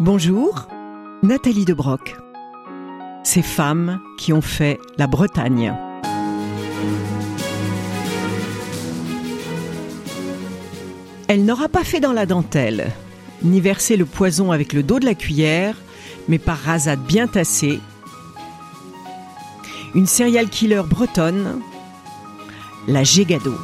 [0.00, 0.66] Bonjour,
[1.22, 2.16] Nathalie de Broc.
[3.22, 5.76] Ces femmes qui ont fait la Bretagne.
[11.28, 12.92] Elle n'aura pas fait dans la dentelle,
[13.42, 15.76] ni versé le poison avec le dos de la cuillère,
[16.28, 17.78] mais par rasade bien tassée.
[19.94, 21.60] Une serial killer bretonne,
[22.88, 23.54] la Gégado.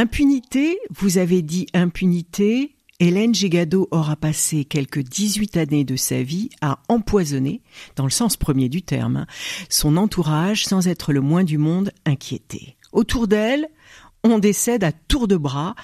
[0.00, 2.76] Impunité, vous avez dit impunité.
[3.00, 7.62] Hélène Gégado aura passé quelques 18 années de sa vie à empoisonner,
[7.96, 9.26] dans le sens premier du terme,
[9.68, 12.76] son entourage sans être le moins du monde inquiété.
[12.92, 13.66] Autour d'elle,
[14.22, 15.74] on décède à tour de bras,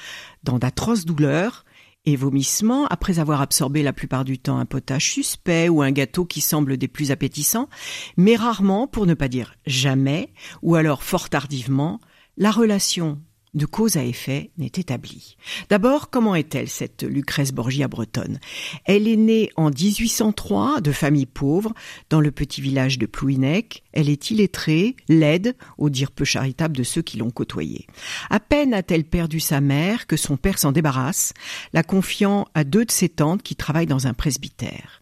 [0.44, 1.64] dans d'atroces douleurs,
[2.04, 6.24] et vomissements après avoir absorbé la plupart du temps un potage suspect ou un gâteau
[6.24, 7.68] qui semble des plus appétissants,
[8.16, 11.98] mais rarement, pour ne pas dire jamais, ou alors fort tardivement,
[12.36, 13.18] la relation
[13.54, 15.36] de cause à effet n'est établie.
[15.70, 18.38] D'abord, comment est-elle cette Lucrèce Borgia bretonne?
[18.84, 21.72] Elle est née en 1803 de famille pauvre
[22.10, 23.82] dans le petit village de Plouinec.
[23.92, 27.86] Elle est illettrée, laide, au dire peu charitable de ceux qui l'ont côtoyée.
[28.30, 31.32] À peine a-t-elle perdu sa mère que son père s'en débarrasse,
[31.72, 35.00] la confiant à deux de ses tantes qui travaillent dans un presbytère.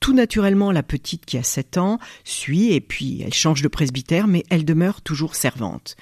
[0.00, 4.26] Tout naturellement, la petite qui a sept ans suit et puis elle change de presbytère,
[4.26, 5.96] mais elle demeure toujours servante.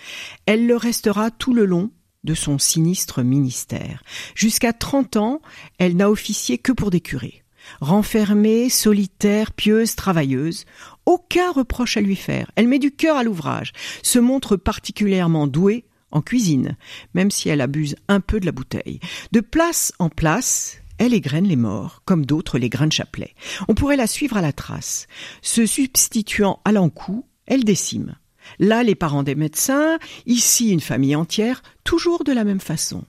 [0.46, 1.90] Elle le restera tout le long
[2.24, 4.02] de son sinistre ministère.
[4.34, 5.40] Jusqu'à trente ans,
[5.78, 7.42] elle n'a officié que pour des curés.
[7.80, 10.64] Renfermée, solitaire, pieuse, travailleuse,
[11.06, 12.50] aucun reproche à lui faire.
[12.56, 16.76] Elle met du cœur à l'ouvrage, se montre particulièrement douée en cuisine,
[17.14, 19.00] même si elle abuse un peu de la bouteille.
[19.32, 23.34] De place en place, elle égrène les morts, comme d'autres les grains de chapelet.
[23.66, 25.08] On pourrait la suivre à la trace.
[25.42, 28.14] Se substituant à l'encou, elle décime.
[28.60, 33.02] Là, les parents des médecins, ici une famille entière, toujours de la même façon.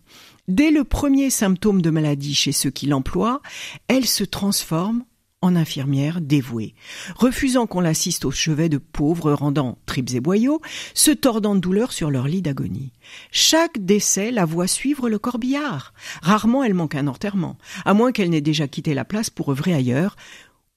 [0.48, 3.44] Dès le premier symptôme de maladie chez ceux qui l'emploient,
[3.88, 5.04] elle se transforme
[5.44, 6.74] en infirmière dévouée,
[7.18, 10.62] refusant qu'on l'assiste au chevet de pauvres rendant tripes et boyaux,
[10.94, 12.94] se tordant de douleur sur leur lit d'agonie.
[13.30, 15.94] Chaque décès la voit suivre le corbillard.
[16.22, 19.74] Rarement elle manque un enterrement, à moins qu'elle n'ait déjà quitté la place pour œuvrer
[19.74, 20.16] ailleurs,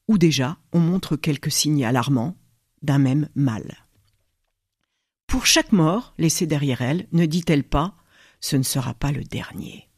[0.09, 2.37] où déjà on montre quelques signes alarmants
[2.83, 3.87] d'un même mal.
[5.29, 7.95] Pour chaque mort laissée derrière elle, ne dit-elle pas
[8.41, 9.89] ce ne sera pas le dernier.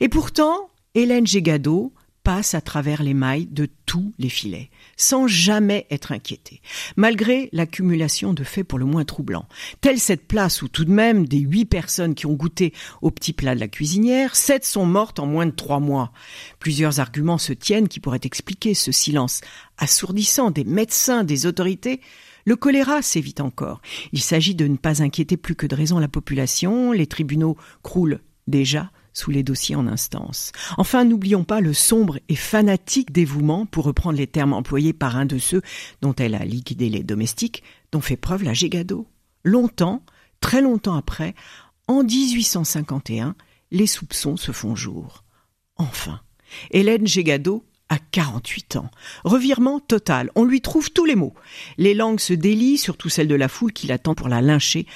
[0.00, 1.92] Et pourtant, Hélène Gégado
[2.24, 6.60] passe à travers les mailles de tous les filets, sans jamais être inquiétée,
[6.96, 9.48] malgré l'accumulation de faits pour le moins troublants.
[9.80, 13.32] Telle cette place où tout de même des huit personnes qui ont goûté au petit
[13.32, 16.12] plat de la cuisinière, sept sont mortes en moins de trois mois.
[16.58, 19.42] Plusieurs arguments se tiennent qui pourraient expliquer ce silence
[19.78, 22.00] assourdissant des médecins, des autorités,
[22.46, 23.80] le choléra s'évite encore.
[24.12, 28.20] Il s'agit de ne pas inquiéter plus que de raison la population, les tribunaux croulent
[28.48, 30.52] déjà sous les dossiers en instance.
[30.78, 35.26] Enfin, n'oublions pas le sombre et fanatique dévouement, pour reprendre les termes employés par un
[35.26, 35.62] de ceux
[36.00, 39.06] dont elle a liquidé les domestiques, dont fait preuve la Gégado.
[39.44, 40.02] Longtemps,
[40.40, 41.34] très longtemps après,
[41.86, 43.34] en 1851,
[43.70, 45.24] les soupçons se font jour.
[45.76, 46.20] Enfin,
[46.70, 48.90] Hélène Gégado a 48 ans.
[49.24, 50.30] Revirement total.
[50.36, 51.34] On lui trouve tous les mots.
[51.76, 54.86] Les langues se délient, surtout celles de la foule qui l'attend pour la lyncher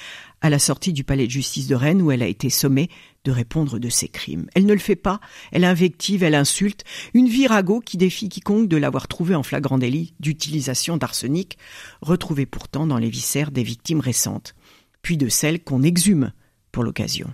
[0.41, 2.89] à la sortie du palais de justice de Rennes où elle a été sommée
[3.25, 4.47] de répondre de ses crimes.
[4.55, 5.19] Elle ne le fait pas,
[5.51, 10.13] elle invective, elle insulte, une virago qui défie quiconque de l'avoir trouvée en flagrant délit
[10.19, 11.57] d'utilisation d'arsenic,
[12.01, 14.55] retrouvée pourtant dans les viscères des victimes récentes,
[15.01, 16.31] puis de celles qu'on exhume
[16.71, 17.33] pour l'occasion.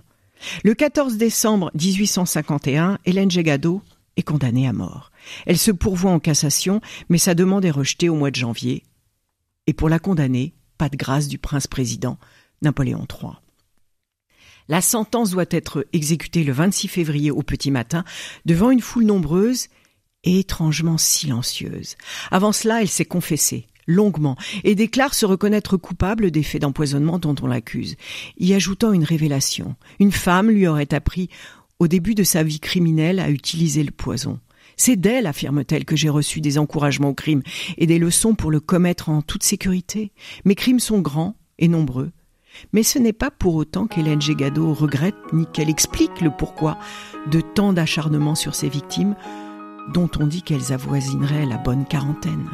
[0.64, 3.82] Le 14 décembre 1851, Hélène Gégado
[4.16, 5.12] est condamnée à mort.
[5.46, 8.82] Elle se pourvoit en cassation, mais sa demande est rejetée au mois de janvier.
[9.66, 12.18] Et pour la condamner, pas de grâce du prince-président
[12.62, 13.32] Napoléon III.
[14.68, 18.04] La sentence doit être exécutée le 26 février au petit matin
[18.44, 19.68] devant une foule nombreuse
[20.24, 21.96] et étrangement silencieuse.
[22.30, 27.34] Avant cela, elle s'est confessée longuement et déclare se reconnaître coupable des faits d'empoisonnement dont
[27.42, 27.96] on l'accuse,
[28.38, 29.74] y ajoutant une révélation.
[29.98, 31.28] Une femme lui aurait appris
[31.78, 34.38] au début de sa vie criminelle à utiliser le poison.
[34.76, 37.42] C'est d'elle, affirme-t-elle, que j'ai reçu des encouragements au crime
[37.76, 40.12] et des leçons pour le commettre en toute sécurité.
[40.44, 42.12] Mes crimes sont grands et nombreux.
[42.72, 46.78] Mais ce n'est pas pour autant qu'Hélène Gégado regrette ni qu'elle explique le pourquoi
[47.30, 49.14] de tant d'acharnement sur ses victimes,
[49.92, 52.48] dont on dit qu'elles avoisineraient la bonne quarantaine.